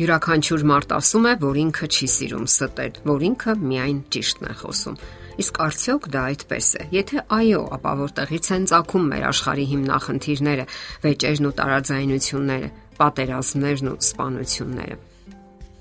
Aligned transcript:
Յուրաքանչյուր 0.00 0.62
մարդ 0.64 0.92
ասում 0.96 1.26
է, 1.28 1.32
որ 1.42 1.56
ինքը 1.60 1.86
չի 1.92 2.06
սիրում 2.08 2.44
ստել, 2.48 2.94
որ 3.10 3.24
ինքը 3.26 3.54
միայն 3.60 3.98
ճիշտն 4.14 4.46
է 4.48 4.54
խոսում։ 4.60 4.96
Իսկ 5.44 5.60
արդյոք 5.66 6.08
դա 6.14 6.22
այդպես 6.30 6.70
է։ 6.80 6.86
Եթե 6.94 7.24
այո, 7.36 7.60
ապա 7.76 7.92
որտեղից 8.00 8.50
են 8.56 8.66
ցակում 8.72 9.12
մեր 9.12 9.28
աշխարհի 9.34 9.68
հիմնախնդիրները, 9.74 10.66
վեճերն 11.04 11.50
ու 11.50 11.54
տարաձայնությունները, 11.60 12.72
պատերազմներն 12.96 13.92
ու 13.92 13.96
սպանությունները։ 14.08 15.00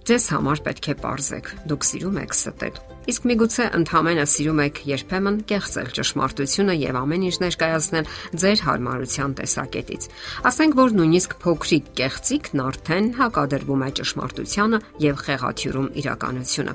Ձեզ 0.10 0.24
համար 0.34 0.60
պետք 0.66 0.88
է 0.90 0.94
parzեք։ 1.04 1.48
Դուք 1.70 1.84
սիրում 1.86 2.16
եք 2.18 2.32
ստել։ 2.34 2.78
Իսկ 3.14 3.26
միգուցե 3.30 3.66
ընդհանրապես 3.78 4.32
սիրում 4.34 4.62
եք 4.64 4.80
երբեմն 4.90 5.36
կեղծել 5.52 5.92
ճշմարտությունը 6.00 6.76
եւ 6.80 6.98
ամեն 6.98 7.26
ինչ 7.30 7.36
ներկայացնել 7.44 8.10
ձեր 8.42 8.64
հարմարության 8.66 9.36
տեսակետից։ 9.38 10.08
Ասենք 10.50 10.80
որ 10.80 10.96
նույնիսկ 10.98 11.36
փոքրիկ 11.46 11.92
կեղծիկն 12.00 12.64
արդեն 12.66 13.12
հակադրվում 13.20 13.86
է 13.86 13.92
ճշմարտությանը 14.00 14.82
եւ 15.06 15.22
խեղաթյուրում 15.30 15.92
իրականությունը։ 16.02 16.74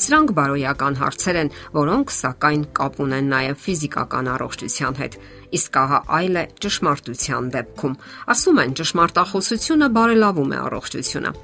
Սրանք 0.00 0.30
բարոյական 0.40 0.94
հարցեր 0.96 1.36
են, 1.40 1.52
որոնք 1.76 2.12
սակայն 2.16 2.62
կապ 2.80 2.94
ունեն 3.04 3.30
նաև 3.34 3.60
ֆիզիկական 3.60 4.30
առողջության 4.40 4.98
հետ։ 5.04 5.18
Իսկ 5.60 5.78
ահա 5.84 6.00
այլ 6.20 6.40
է 6.40 6.46
ճշմարտության 6.64 7.52
դեպքում։ 7.60 8.00
Ասում 8.32 8.64
են, 8.64 8.74
ճշմարտախոսությունը 8.80 9.92
բարելավում 10.00 10.56
է 10.56 10.60
առողջությունը։ 10.70 11.36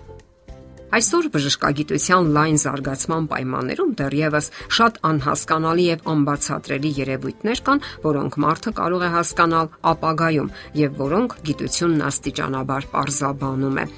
Այսօր 0.94 1.26
բժշկագիտության 1.34 2.28
լայն 2.36 2.58
զարգացման 2.62 3.24
պայմաններում 3.32 3.94
դեռևս 3.98 4.50
շատ 4.78 5.00
անհասկանալի 5.10 5.86
եւ 5.86 6.04
անբացատրելի 6.14 6.92
երևույթներ 7.02 7.62
կան, 7.66 7.82
որոնք 8.06 8.38
մարդը 8.46 8.74
կարող 8.78 9.06
է 9.06 9.10
հասկանալ 9.16 9.72
ապագայում 9.92 10.52
եւ 10.86 11.00
որոնք 11.02 11.38
գիտությունն 11.50 12.06
աստիճանաբար 12.10 12.90
parzabանում 12.94 13.82
է 13.82 13.88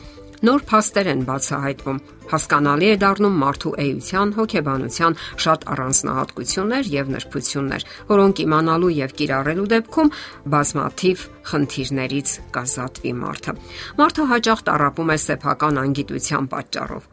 նոր 0.47 0.63
փաստեր 0.69 1.09
են 1.13 1.23
բացահայտվում։ 1.29 2.01
Հասկանալի 2.29 2.89
է 2.89 2.97
դառնում 3.03 3.39
մարդու 3.43 3.73
էության, 3.85 4.33
հոգեբանության 4.39 5.17
շատ 5.45 5.65
առանձնահատկություններ 5.75 6.91
եւ 6.93 7.13
նրբություններ, 7.15 7.87
որոնք 8.13 8.43
իմանալու 8.45 8.93
եւ 8.99 9.15
կիրառելու 9.19 9.69
դեպքում 9.73 10.13
բազմաթիվ 10.55 11.25
խնդիրներից 11.53 12.37
կազատվի 12.59 13.15
մարդը։ 13.23 13.57
Մարդը 14.03 14.29
հաճախ 14.35 14.63
տարապում 14.69 15.15
է 15.15 15.19
սեփական 15.25 15.83
անգիտության 15.87 16.53
պատճառով։ 16.53 17.11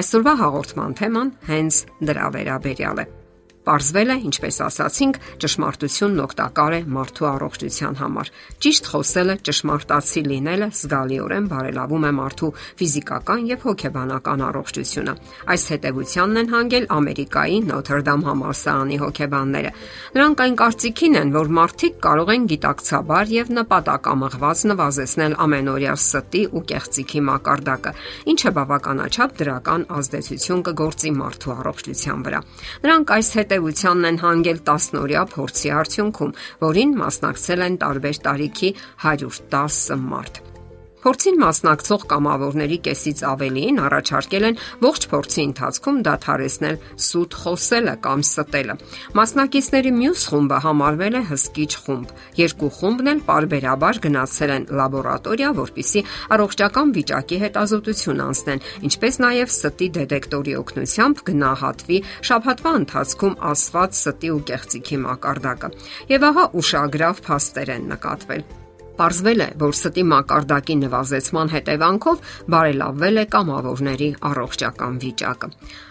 Այսօրվա 0.00 0.34
հաղորդման 0.44 1.00
թեման 1.00 1.32
հենց 1.50 1.80
դրա 2.10 2.28
վերաբերյալ 2.36 3.02
է։ 3.06 3.10
Պարզվել 3.60 4.10
է, 4.10 4.14
ինչպես 4.24 4.56
ասացինք, 4.64 5.16
ճշմարտությունն 5.42 6.20
օգտակար 6.24 6.74
է 6.74 6.80
մարդու 6.96 7.26
առողջության 7.30 7.98
համար։ 8.00 8.30
Ճիշտ 8.64 8.86
խոսելը, 8.90 9.34
ճշմարտացի 9.46 10.22
լինելը 10.30 10.68
զգալիորեն 10.80 11.48
բարելավում 11.50 12.06
է 12.08 12.12
մարդու 12.20 12.50
ֆիզիկական 12.80 13.44
եւ 13.50 13.66
հոգեբանական 13.68 14.44
առողջությունը։ 14.48 15.14
Այս 15.52 15.66
հետևությանն 15.70 16.40
են 16.40 16.50
հանգել 16.54 16.88
Ամերիկայի 16.96 17.58
Notre 17.68 18.00
Dame 18.08 18.26
համալսարանի 18.30 18.98
հոգեբանները։ 19.04 19.70
Նրանք 20.16 20.40
այն 20.40 20.56
կարծիքին 20.60 21.20
են, 21.20 21.34
որ 21.36 21.52
մարդիկ 21.60 22.00
կարող 22.00 22.32
են 22.32 22.48
գիտակցաբար 22.50 23.34
եւ 23.36 23.52
նպատակամղված 23.60 24.64
նվազեցնել 24.70 25.36
ամենօրյա 25.44 25.94
ստի 26.00 26.42
ու 26.56 26.64
կեղծիքի 26.70 27.20
մակարդակը, 27.28 27.94
ինչը 28.30 28.50
բավականաչափ 28.56 29.36
դրական 29.40 29.86
ազդեցություն 30.00 30.64
կգործի 30.70 31.10
մարդու 31.20 31.54
առողջության 31.60 32.24
վրա։ 32.30 32.40
Նրանք 32.80 33.14
այս 33.20 33.30
հետ 33.40 33.49
հետևությանն 33.50 34.06
են 34.10 34.18
հանգել 34.22 34.58
10-օրյա 34.68 35.22
փորձի 35.32 35.72
արդյունքում, 35.78 36.34
որին 36.62 36.92
մասնակցել 37.00 37.66
են 37.66 37.80
տարբեր 37.82 38.22
տարիքի 38.28 38.70
110 39.08 40.06
մարդ։ 40.06 40.40
Փորձին 41.00 41.38
մասնակցող 41.40 42.02
կամավորների 42.10 42.76
կեսից 42.84 43.20
ավելիին 43.24 43.78
առաջարկել 43.80 44.46
են 44.50 44.58
ողջ 44.84 45.06
փորձի 45.12 45.40
ընթացքում 45.48 46.00
դադարեցնել 46.08 46.76
սուտ 47.06 47.36
խոսելը 47.40 47.94
կամ 48.04 48.24
ստելը։ 48.26 48.76
Մասնակիցների 49.16 49.92
մյուս 49.96 50.24
խումբը 50.30 50.58
համարվել 50.66 51.16
է 51.16 51.22
հսկիչ 51.30 51.72
խումբ։ 51.86 52.12
Երկու 52.40 52.70
խումբն 52.76 53.10
էլ 53.14 53.22
parberabar 53.30 54.00
գնացել 54.04 54.54
են 54.60 54.68
լաբորատորիա, 54.80 55.50
որպիսի 55.60 56.04
առողջական 56.36 56.94
վիճակի 57.00 57.40
հետազոտություն 57.48 58.24
անցնեն, 58.28 58.64
ինչպես 58.90 59.20
նաև 59.24 59.54
ստի 59.56 59.90
դետեկտորի 59.96 60.56
օգնությամբ 60.60 61.26
գնահատվի 61.30 62.00
շաբաթվա 62.28 62.72
ընթացքում 62.84 63.38
ասված 63.50 64.00
ստի 64.04 64.34
ու 64.36 64.40
կեղծիքի 64.52 65.04
մակարդակը։ 65.08 65.76
Եվ 66.12 66.26
ահա 66.30 66.50
ուշագրավ 66.60 67.24
փաստեր 67.30 67.78
են 67.80 67.94
նկատվել 67.94 68.50
Պարզվել 69.00 69.40
է, 69.40 69.50
որ 69.60 69.76
ստի 69.76 70.02
մակարդակի 70.10 70.74
նվազեցման 70.80 71.52
հետևանքով 71.54 72.26
բարելավվել 72.52 73.20
է 73.20 73.24
կամավորների 73.34 74.08
առողջական 74.30 74.98
վիճակը։ 75.04 75.48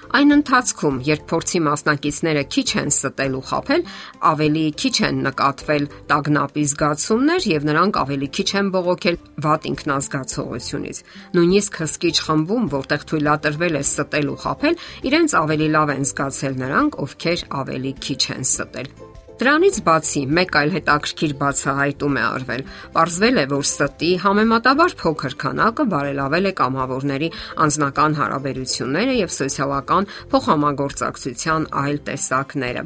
Այն 0.10 0.34
ընթացքում, 0.34 0.96
երբ 1.06 1.26
փորձի 1.30 1.60
մասնակիցները 1.66 2.44
քիչ 2.54 2.70
են 2.82 2.88
ստել 2.90 3.36
ու 3.38 3.42
խაფել, 3.50 3.84
ավելի 4.30 4.64
քիչ 4.82 4.94
են 5.10 5.20
նկատվել 5.26 5.86
տագնապի 6.10 6.64
զգացումներ 6.72 7.46
եւ 7.50 7.68
նրանք 7.70 8.00
ավելի 8.02 8.30
քիչ 8.40 8.50
են 8.62 8.72
բողոքել 8.74 9.20
վատ 9.46 9.70
ինքնազգացողությունից։ 9.70 11.04
Նույնիսկ 11.38 11.80
հսկիչ 11.84 12.16
խմբում, 12.26 12.68
որտեղ 12.74 13.08
թույլատրվել 13.14 13.80
է 13.80 13.84
ստել 13.86 14.34
ու 14.34 14.42
խაფել, 14.50 14.82
իրենց 15.14 15.38
ավելի 15.46 15.70
լավ 15.78 15.94
են 15.94 16.10
զգացել 16.10 16.60
նրանք, 16.66 17.00
ովքեր 17.06 17.48
ավելի 17.62 17.94
քիչ 18.10 18.22
են 18.34 18.46
ստել։ 18.50 18.94
Դրանից 19.40 19.78
բացի 19.88 20.22
մեկ 20.36 20.56
այլ 20.60 20.72
հետաքրքիր 20.74 21.34
բացահայտում 21.40 22.16
է 22.20 22.24
արվել։ 22.28 22.64
Պարզվել 22.92 23.38
է, 23.40 23.44
որ 23.48 23.62
ստի 23.64 24.10
համեմատաբար 24.20 24.96
փոքր 25.00 25.36
քանակը 25.44 25.86
բարելավել 25.94 26.50
է 26.50 26.52
կամավորների 26.60 27.30
անձնական 27.64 28.18
հարաբերությունները 28.20 29.14
եւ 29.16 29.32
սոցիալական 29.36 30.10
փոխհամագործակցության 30.34 31.68
այլ 31.80 32.00
տեսակները։ 32.10 32.84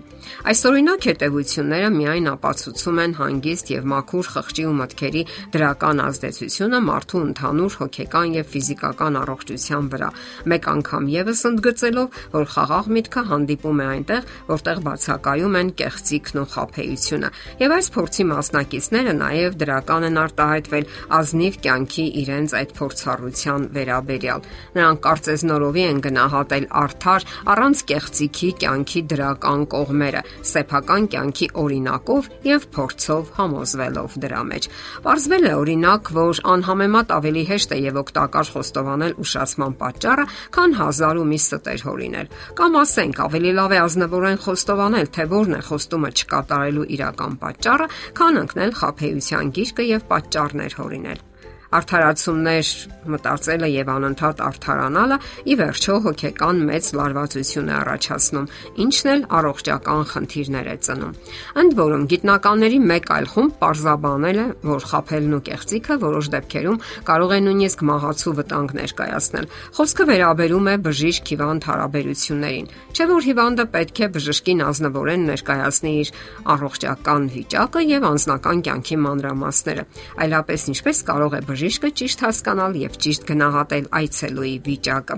Այսօրինակ 0.53 1.07
հետևությունները 1.09 1.89
միայն 1.97 2.29
ապացուցում 2.33 3.01
են 3.01 3.17
հանգիստ 3.17 3.73
եւ 3.73 3.89
մաքուր 3.93 4.29
խղճի 4.37 4.67
ու 4.69 4.75
մտքերի 4.77 5.25
դրական 5.57 6.03
ազդեցությունը 6.05 6.83
մարդու 6.93 7.23
ընդհանուր 7.33 7.79
հոգեկան 7.81 8.37
եւ 8.37 8.53
ֆիզիկական 8.53 9.19
առողջության 9.23 9.89
վրա։ 9.93 10.13
Մեկ 10.53 10.69
անգամ 10.73 11.11
եւս 11.17 11.43
ընդգծելով, 11.49 12.21
որ 12.37 12.47
խաղաղ 12.53 12.93
միտքը 12.93 13.25
հանդիպում 13.33 13.83
է 13.83 13.89
այնտեղ, 13.93 14.31
որտեղ 14.53 14.83
բացակայում 14.83 15.59
են 15.63 15.75
կեղծիքն 15.81 16.42
ու 16.43 16.49
խափեությունը։ 16.53 17.29
Եվ 17.63 17.73
այս 17.77 17.87
փորձի 17.95 18.23
մասնակիցները 18.33 19.13
նաև 19.19 19.57
դրական 19.63 20.07
են 20.09 20.19
արտահայտվել 20.23 20.87
ազնիվ 21.17 21.57
կյանքի 21.63 22.05
իրենց 22.23 22.55
այդ 22.59 22.73
փորձառության 22.77 23.67
վերաբերյալ։ 23.77 24.47
Նրանք 24.77 25.03
կարծես 25.07 25.45
նորովի 25.49 25.83
են 25.93 26.01
գնահատել 26.03 26.65
արդար 26.83 27.27
առանց 27.53 27.83
կեղծիքի 27.93 28.49
կյանքի 28.63 29.01
դրական 29.13 29.65
կողմերը, 29.73 30.21
սեփական 30.53 31.07
կյանքի 31.13 31.47
օրինակով 31.63 32.29
եւ 32.47 32.67
փորձով 32.73 33.31
համոզվելով 33.37 34.17
դրա 34.23 34.41
մեջ։ 34.53 34.69
Պարզվել 35.03 35.43
է 35.43 35.53
օրինակ, 35.63 36.11
որ 36.17 36.41
անհամեմատ 36.53 37.13
ավելի 37.17 37.43
հեշտ 37.53 37.73
է 37.73 37.77
եւ 37.83 37.99
օգտակար 38.03 38.51
խոստովանել 38.53 39.13
ուշացման 39.23 39.73
պատճառը, 39.83 40.25
քան 40.53 40.75
հազար 40.79 41.19
ու 41.23 41.27
մի 41.33 41.39
ստեր 41.43 41.83
հորինել։ 41.87 42.31
Կամ 42.59 42.77
ասենք, 42.83 43.21
ավելի 43.23 43.51
լավ 43.59 43.73
է 43.73 43.79
ազնվորեն 43.83 44.39
խոստովանել, 44.43 45.07
թե 45.13 45.23
որն 45.33 45.53
է 45.53 45.61
խոստումը 45.67 46.09
չկա 46.13 46.32
կատարելու 46.33 46.87
իրական 46.97 47.37
պատճառը, 47.43 47.91
քան 48.19 48.41
ընկնել 48.45 48.73
խափեության 48.81 49.53
գիրկը 49.59 49.87
եւ 49.93 50.09
պատճառներ 50.13 50.81
հորինել 50.81 51.29
արդարացումներ 51.77 52.67
մտածելը 53.13 53.69
եւ 53.73 53.89
անընդհատ 53.93 54.41
արդարանալը 54.43 55.17
ի 55.43 55.55
վերջո 55.59 55.95
հոգեկան 56.03 56.61
մեծ 56.69 56.89
լարվածություն 56.97 57.69
է 57.69 57.75
առաջացնում, 57.79 58.47
ինչն 58.83 59.09
էլ 59.13 59.23
առողջական 59.39 60.03
խնդիրներ 60.13 60.69
է 60.73 60.75
ծնում։ 60.87 61.17
Ընդ 61.63 61.75
որում 61.79 62.05
գիտնականների 62.13 62.79
մեկ 62.93 63.11
այլ 63.17 63.27
խումբ 63.33 63.57
parzabanել 63.63 64.39
է, 64.43 64.45
որ 64.63 64.87
խափելն 64.93 65.33
ու 65.33 65.41
կեղծիքը 65.49 65.97
որոշ 66.03 66.29
դեպքերում 66.33 66.81
կարող 67.09 67.33
է 67.33 67.39
նույնիսկ 67.43 67.83
մահացու 67.89 68.35
վտանգ 68.39 68.75
ներկայացնել։ 68.79 69.49
Խոսքը 69.73 70.03
վերաբերում 70.13 70.69
է 70.73 70.75
բժիշկ 70.87 71.33
հիվանդ 71.33 71.67
հարաբերություններին։ 71.73 72.69
Չէ՞ 72.93 73.05
որ 73.13 73.27
հիվանդը 73.27 73.65
պետք 73.73 73.97
է 74.03 74.07
բժշկին 74.13 74.63
ազնվորեն 74.63 75.23
ներկայացնի 75.33 75.93
իր 76.03 76.09
առողջական 76.53 77.23
վիճակը 77.33 77.81
եւ 77.89 78.07
անձնական 78.13 78.63
կյանքի 78.67 78.97
մանրամասները։ 79.03 79.83
Այլապես 80.23 80.67
ինչպես 80.73 81.03
կարող 81.09 81.33
է 81.33 81.41
բժիշկ 81.49 81.62
բժիշկը 81.63 81.89
ճիշտ 81.95 82.21
հասկանալ 82.25 82.73
եւ 82.75 82.95
ճիշտ 83.03 83.21
գնահատել 83.29 83.85
այցելուի 83.95 84.55
վիճակը։ 84.65 85.15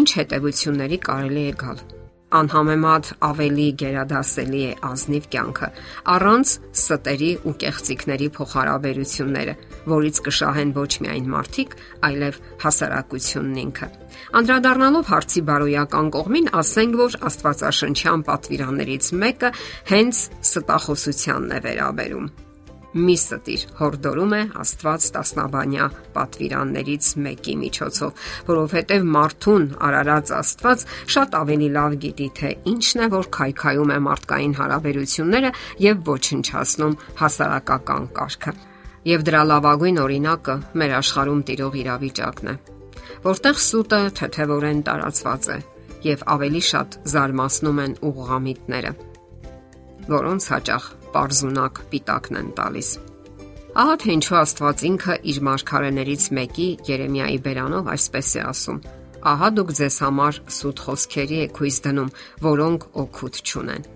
Ինչ 0.00 0.08
հետևությունների 0.16 0.98
կարելի 1.04 1.42
է 1.44 1.56
գալ 1.60 1.80
անհամեմատ 2.38 3.08
ավելի 3.28 3.66
գերադասելի 3.82 4.62
է 4.64 4.70
ազնիվ 4.88 5.26
կյանքը 5.34 5.66
առանց 6.12 6.52
ստերի 6.72 7.28
ու 7.44 7.52
կեղծիքների 7.64 8.28
փոխհարաբերությունները, 8.36 9.54
որից 9.92 10.20
կշահեն 10.28 10.72
ոչ 10.78 10.88
միայն 11.04 11.28
մարդիկ, 11.34 11.76
այլև 12.08 12.38
հասարակությունն 12.64 13.58
ինքը։ 13.64 13.90
Անդրադառնալով 14.40 15.10
հարցի 15.12 15.44
բարոյական 15.52 16.08
կողմին, 16.16 16.48
ասենք, 16.62 16.96
որ 17.02 17.18
Աստվածաշնչյան 17.28 18.24
պատվիրաններից 18.32 19.12
մեկը 19.26 19.52
հենց 19.92 20.24
ստախոսությանն 20.48 21.54
է 21.58 21.60
վերաբերում։ 21.68 22.32
մի 22.92 23.14
ստիր 23.16 23.62
հորդորում 23.78 24.32
է 24.36 24.40
Աստված 24.62 25.06
տասնաբանյա 25.16 25.86
պատվիրաններից 26.16 27.08
մեկի 27.26 27.54
միջոցով, 27.62 28.24
որովհետև 28.48 29.06
մարդուն 29.16 29.64
արարած 29.88 30.32
Աստված 30.38 30.84
շատ 31.14 31.36
ավելի 31.40 31.68
լավ 31.76 31.96
գիտի, 32.04 32.28
թե 32.38 32.50
ինչն 32.72 33.02
է, 33.02 33.08
որ 33.16 33.30
քայքայում 33.38 33.92
է 33.92 33.98
մարդկային 34.06 34.56
հարաբերությունները 34.60 35.52
եւ 35.86 36.02
ոչնչացնում 36.12 36.98
հասարակական 37.22 38.08
կարգը։ 38.20 38.54
Եվ 39.12 39.24
դրա 39.26 39.42
լավագույն 39.50 40.02
օրինակը 40.02 40.58
մեր 40.78 40.92
աշխարհում 41.00 41.40
տիրող 41.48 41.78
իրավիճակն 41.82 42.52
է, 42.52 42.54
որտեղ 43.24 43.62
սուտը 43.66 44.02
թեթևորեն 44.20 44.84
տարածված 44.86 45.48
է 45.56 45.58
եւ 46.02 46.26
ավելի 46.36 46.62
շատ 46.68 47.00
զարմացնում 47.12 47.80
են 47.82 47.96
ուղղամիտները 48.10 48.92
որոնց 50.10 50.46
հաճախ 50.52 50.86
པարզունակ 51.12 51.80
պիտակն 51.92 52.40
են 52.42 52.50
տալիս։ 52.58 52.90
Ահա 53.72 53.94
թե 54.02 54.10
ինչու 54.12 54.36
Աստված 54.42 54.82
ինքը 54.88 55.14
իր 55.32 55.38
մարգարեներից 55.48 56.24
մեկի 56.36 56.66
Երեմիայի 56.88 57.38
բերանով 57.46 57.86
այսպես 57.92 58.32
է 58.36 58.42
ասում. 58.50 58.80
Ահա 59.32 59.48
դուք 59.56 59.70
ձեզ 59.78 59.96
համար 60.02 60.38
սուտ 60.56 60.82
խոսքերի 60.82 61.38
եք 61.46 61.60
հույս 61.62 61.76
դնում, 61.86 62.10
որոնք 62.42 62.86
օգուտ 63.02 63.40
չունեն։ 63.46 63.86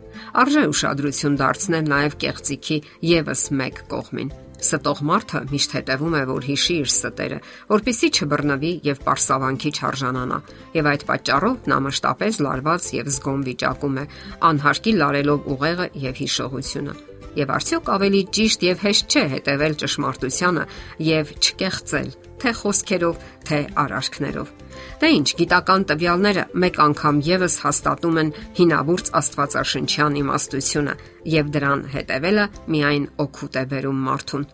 Արժե 0.43 0.67
ուշադրություն 0.73 1.39
դարձնել 1.43 1.95
նաև 1.95 2.19
կեղծիքի 2.27 2.83
եւս 3.17 3.47
մեկ 3.63 3.87
կողմին 3.93 4.35
Ստող 4.57 5.01
մարդը 5.05 5.41
միշտ 5.51 5.75
հետևում 5.77 6.15
է, 6.17 6.21
որ 6.31 6.47
հիշի 6.49 6.77
իր 6.81 6.89
ստերը, 6.91 7.39
որpիսի 7.73 8.09
չբռնվի 8.17 8.71
եւ 8.87 9.01
པարսավանքի 9.03 9.73
չարժանանա։ 9.77 10.39
Եվ 10.77 10.89
այդ 10.93 11.05
պատճառով 11.11 11.69
նա 11.73 11.79
մշտապես 11.87 12.41
լարված 12.47 12.89
եւ 12.97 13.11
զգոն 13.17 13.45
վիճակում 13.51 14.01
է, 14.01 14.07
անհարկի 14.49 14.95
լարելով 14.97 15.51
ուղեղը 15.57 15.89
եւ 16.07 16.23
հիշողությունը։ 16.25 16.97
Եվ 17.37 17.53
արդյոք 17.53 17.91
ավելի 17.97 18.23
ճիշտ 18.37 18.63
եւ 18.71 18.87
հեշտ 18.87 19.13
չէ 19.13 19.25
հետևել 19.37 19.75
ճշմարտությանը 19.83 20.65
եւ 21.05 21.35
չկեղծել, 21.37 22.09
թե 22.43 22.53
խոսքերով, 22.61 23.25
թե 23.49 23.59
արարքներով։ 23.83 24.53
Դե 25.01 25.09
ինչ, 25.17 25.29
գիտական 25.41 25.87
տվյալները 25.91 26.45
մեկ 26.63 26.79
անգամ 26.87 27.19
եւս 27.27 27.57
հաստատում 27.65 28.21
են 28.23 28.31
հինավուրց 28.61 29.11
Աստվածաշնչյան 29.21 30.21
իմաստությունը 30.23 30.95
եւ 31.37 31.51
դրան 31.57 31.83
հետևելը 31.97 32.47
միայն 32.77 33.11
օգուտ 33.27 33.61
է 33.61 33.65
բերում 33.73 34.01
մարդուն։ 34.07 34.47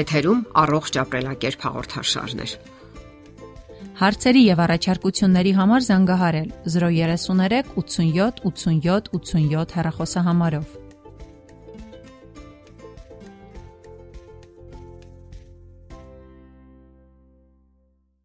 Եթերում 0.00 0.44
առողջ 0.64 1.00
ապրելակերպ 1.04 1.64
հաղորդաշարն 1.68 2.44
է։ 2.44 2.50
Հարցերի 4.00 4.42
եւ 4.46 4.60
առաջարկությունների 4.64 5.50
համար 5.60 5.82
զանգահարել 5.86 6.52
033 6.74 7.74
87 7.76 8.38
87 8.48 9.10
87 9.16 9.74
հեռախոսահամարով։ 9.76 10.89